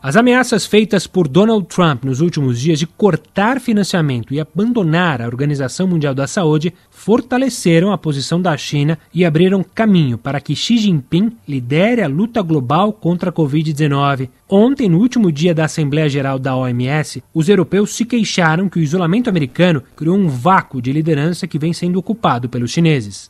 [0.00, 5.26] As ameaças feitas por Donald Trump nos últimos dias de cortar financiamento e abandonar a
[5.26, 10.78] Organização Mundial da Saúde fortaleceram a posição da China e abriram caminho para que Xi
[10.78, 14.28] Jinping lidere a luta global contra a Covid-19.
[14.48, 18.82] Ontem, no último dia da Assembleia Geral da OMS, os europeus se queixaram que o
[18.82, 23.26] isolamento americano criou um vácuo de liderança que vem sendo ocupado pelos chineses.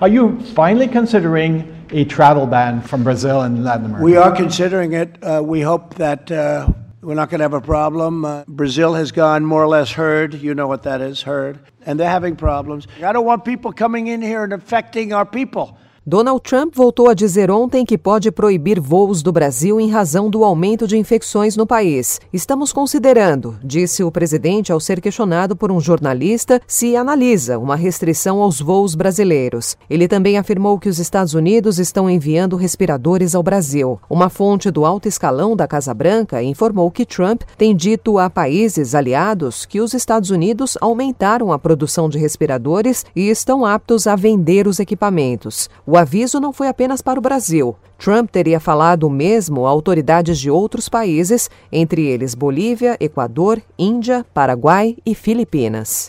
[0.00, 4.04] Are you finally considering a travel ban from Brazil and Latin America?
[4.04, 5.22] We are considering it.
[5.22, 6.68] Uh, we hope that uh,
[7.02, 8.24] we're not going to have a problem.
[8.24, 10.34] Uh, Brazil has gone more or less herd.
[10.34, 11.60] You know what that is, herd.
[11.84, 12.86] And they're having problems.
[13.02, 15.78] I don't want people coming in here and affecting our people.
[16.04, 20.42] Donald Trump voltou a dizer ontem que pode proibir voos do Brasil em razão do
[20.42, 22.20] aumento de infecções no país.
[22.32, 28.42] Estamos considerando, disse o presidente ao ser questionado por um jornalista, se analisa uma restrição
[28.42, 29.76] aos voos brasileiros.
[29.88, 34.00] Ele também afirmou que os Estados Unidos estão enviando respiradores ao Brasil.
[34.10, 38.96] Uma fonte do alto escalão da Casa Branca informou que Trump tem dito a países
[38.96, 44.66] aliados que os Estados Unidos aumentaram a produção de respiradores e estão aptos a vender
[44.66, 45.70] os equipamentos.
[45.96, 47.76] Aviso não foi apenas para o Brasil.
[47.98, 54.24] Trump teria falado o mesmo a autoridades de outros países, entre eles Bolívia, Equador, Índia,
[54.32, 56.08] Paraguai e Filipinas.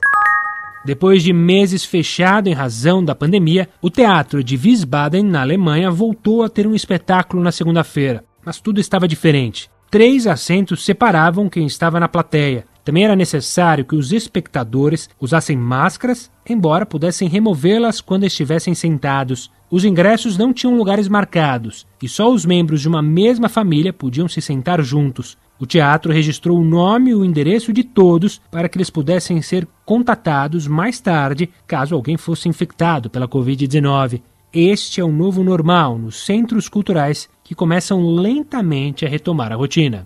[0.86, 6.44] Depois de meses fechado em razão da pandemia, o teatro de Wiesbaden, na Alemanha, voltou
[6.44, 8.24] a ter um espetáculo na segunda-feira.
[8.46, 9.70] Mas tudo estava diferente.
[9.90, 12.66] Três assentos separavam quem estava na plateia.
[12.84, 19.50] Também era necessário que os espectadores usassem máscaras, embora pudessem removê-las quando estivessem sentados.
[19.72, 24.28] Os ingressos não tinham lugares marcados e só os membros de uma mesma família podiam
[24.28, 25.38] se sentar juntos.
[25.60, 29.66] O teatro registrou o nome e o endereço de todos para que eles pudessem ser
[29.86, 34.22] contatados mais tarde caso alguém fosse infectado pela Covid-19.
[34.52, 40.06] Este é o novo normal nos centros culturais que começam lentamente a retomar a rotina.